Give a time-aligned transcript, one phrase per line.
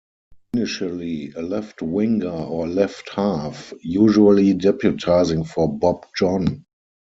[0.55, 6.65] Initially a left-Winger or left-half, usually deputising for Bob John.